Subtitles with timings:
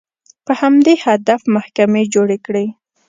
[0.45, 2.65] په همدې هدف محکمې جوړې کړې